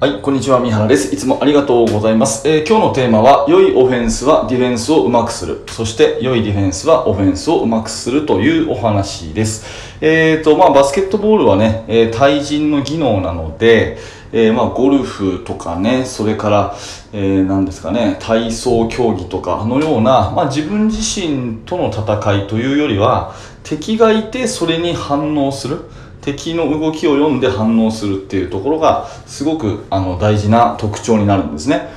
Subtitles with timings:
[0.00, 1.14] はい、こんにちは、三原です。
[1.14, 2.48] いつもありがとうございます。
[2.48, 5.62] えー今日のテーマは、良いオフェンスはディフェンスをうまくする。
[5.68, 9.64] そして、良いディフェンスはオフェンスをうまくするというお話です。
[10.00, 13.98] えーと、まあ、バスケットボールはね、えー対人の技能なので、
[14.32, 16.74] えまあ、ゴルフとかね、それから、
[17.12, 23.32] えー、何ですかね、体操競技とかのような、まあ、自分自身との戦いというよりは、
[23.62, 25.84] 敵がいてそれに反応する。
[26.24, 31.88] 敵の動きを読んで反応するっていうところがすごくあの大事な特徴になるんですね。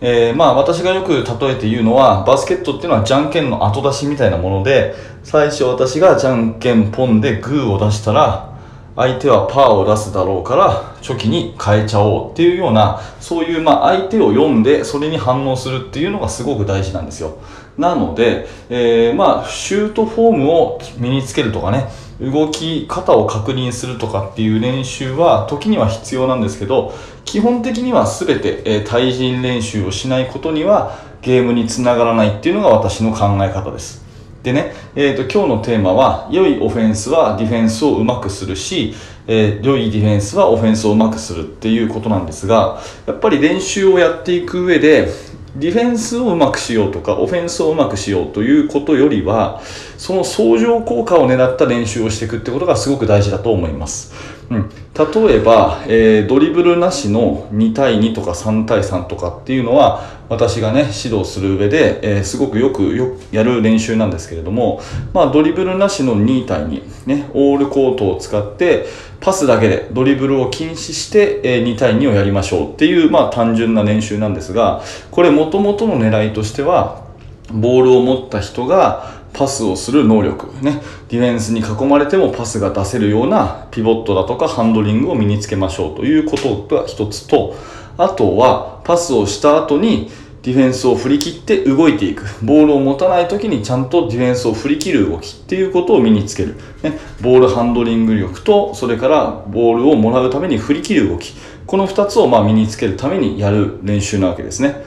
[0.00, 8.58] えーまあ私がよく例えて言うのはバスケットっていうのはじゃんけんの後出しみたいなもので最初私がじゃんけんポンでグーを出したら
[8.96, 17.36] 相手はパーを出すだろうからチョキに変えちゃおうっていうようなそういうまあ相手を読んでそれに反応するっていうのがすごく大事なんですよ
[17.80, 21.88] なので、えーまあシュートフォームを身につけるとかね
[22.20, 26.92] 動き方を確認するとかっていう練習は時には必要なんですけど
[27.24, 34.10] 基本的には全て、えー対人練習をしないことにはゲームにつながらないっていうのが私の考え方です。
[34.42, 38.94] でね、えー、と今日のテーマは良いオフェンスはディフェンスをうまくするし、
[39.26, 45.08] えー良いディフェンスはオフェンスをうまくするっていうことなんですがやっぱり練習をやっていく上で
[45.56, 49.60] ディフェンスをうまくしようとかオフェンスをうまくしようということよりは
[49.98, 54.12] その相乗効果を狙った練習をしていくってことがすごく大事だと思います、
[54.50, 64.80] うん、例えば、えードリブルなしの2対2とか3対3とかっていうのは私がね指導する上で、えーすごくよくよやる練習なんですけれども、
[65.14, 68.86] まあ、ドリブルなしの2対2、ね、オールコートを使って
[69.20, 77.08] パスだけでドリブルを禁止して、えー2対2をやりましょうっていう、まあ、単純な練習なんですがこれもともとの狙いとしては
[77.52, 87.54] ボールを持った人がパスをする能力、ね、ディフェンスに囲まれてもパスが出せるようなピボットだとかハンドリングを身につけましょうということが一つと
[87.96, 90.10] あとはパスをした後に
[90.42, 92.24] ディフェンスを振り切って動いていく。
[92.42, 101.34] ボールを持たない時にちゃんとディフェンスを振り切る動きっていうことを身につける、ね、ボールハンドリング力とそれからボールをもらうために振り切る動き。
[101.66, 104.82] この2つをま身につけるためにやる練習なわけですね。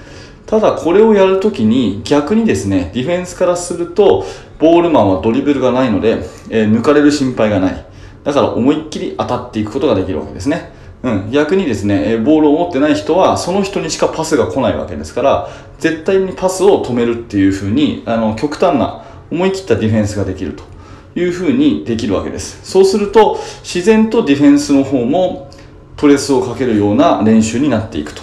[0.54, 4.24] ただこれをやるときに逆にですねディフェンスからすると
[4.60, 6.20] ボールマンはドリブルがないので、
[6.52, 7.86] えー抜かれる心配がない。
[8.24, 10.72] だから思いっきり当たっていくことができるわけですね。
[11.02, 15.50] うん、逆にですね、ボールを持ってない人はその人にしかパスが来ないわけですから
[15.80, 20.64] 絶対にパスを止めるっていう風にあの極端な思い切ったディフェンスができると。
[21.16, 22.60] いう風にできるわけです。
[22.64, 25.50] そうすると自然とディフェンスの方も
[25.98, 28.22] プレスをかけるような練習になっていくと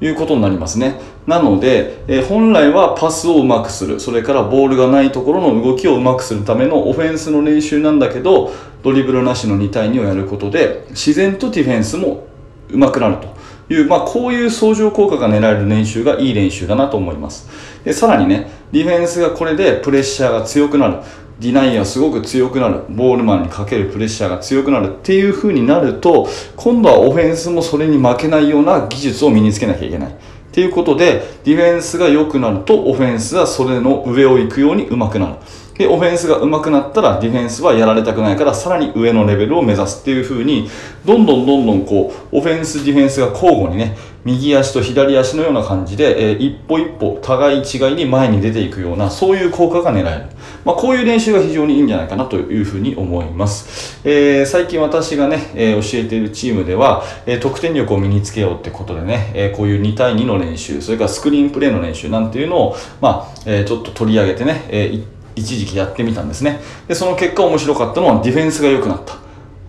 [0.00, 1.11] いうことになりますね。
[1.26, 8.52] なので、え本来はパスをうまくする、それからボールがないところの動きをうまくするためのオフェンスの練習なんだけど、
[8.82, 12.26] ドリブルなしの2対2をやることで、自然とディフェンスも
[12.70, 17.48] うまくなるという、まあ、こういう相乗効果が狙える練習がいい練習だなと思います。
[17.84, 20.98] で、さらにね、ディフェンスがこれでプレッシャーが強くなる。
[21.38, 22.82] ディナイアすごく強くなる。
[22.88, 30.14] ボールマンにかけるプレッシャーが強くなるっていう風になると、今度はオフェンスもそれに負けないような技術を身につけなきゃいけない。
[30.52, 35.36] っていうことで、ディフェンスが良くなると、オフェンスはそれの上を行くように上手くなる。
[35.78, 40.68] で、オフェンスが上手くなったら、ディフェンスはやられたくないから、さらに上のレベルを目指すっていう風に、
[41.04, 50.26] どんどんどんどんこう、オフェンス、ディフェンスが交互にね、右足と左足のような感じで、えー一歩一歩互い違いに前に出ていくような、そういう効果が狙える。
[50.64, 54.00] まあ、こういう練習が非常にいいんじゃないかなというふうに思います。
[54.04, 66.60] えー最近私がね、えー教えているチームでは、えー得点力を身につけようってことでね、えーこういう2対2の練習、それからスクリーンプレーの練習なんていうのを、まあ、えーちょっと取り上げてね、えー一時期やってみたんですね。
[66.88, 69.22] で、その結果面白かったのはディフェンスが良くなった。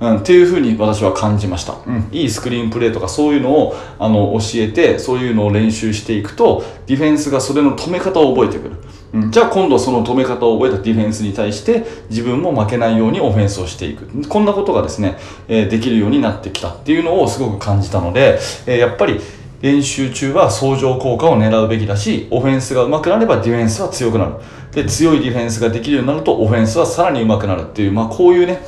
[0.03, 8.75] うん、っていうふうに私は感じました、うん、いいスクリーンプレーとかそういうのをあの教えてそういうのを練習していくとディフェンスがそれの止め方を覚えてくる、
[9.13, 19.19] うん、じゃあ今度はその止め方を覚えたディフェンスに対して自分も負けないようにオフェンスをしていくこんなことがですね、えできるようになってきたっていうのをすごく感じたので、えやっぱり
[19.63, 24.33] 練習中は相乗効果を狙うべきだし、オフェンスが上手くなればディフェンスは強くなる。
[24.73, 28.61] で、強いディフェンスができるようになると、オフェンスはさらに上手くなるっていう、まあこういうね、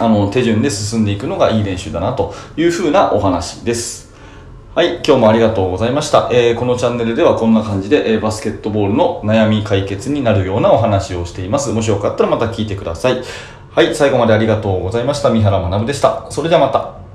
[0.00, 4.12] あの、手順で進んでいくのがいい練習だなというふうなお話です。
[4.74, 6.28] はい、今日もありがとうございました。
[6.32, 11.70] えーこのチャンネルではこんな感じで、えーバスケットボールの悩み解決になるようなお話をしています。
[11.70, 13.22] もしよかったらまた聞いてください。
[13.70, 15.30] はい、最後までありがとうございました。
[15.30, 16.26] 三原学でした。
[16.30, 17.05] それではまた。